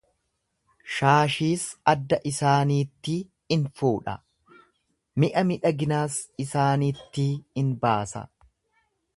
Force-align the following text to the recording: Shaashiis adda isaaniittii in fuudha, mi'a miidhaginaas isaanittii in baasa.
Shaashiis 0.93 1.65
adda 1.93 2.19
isaaniittii 2.31 3.19
in 3.57 3.67
fuudha, 3.81 4.17
mi'a 5.25 5.47
miidhaginaas 5.51 6.19
isaanittii 6.49 7.31
in 7.65 7.71
baasa. 7.85 8.29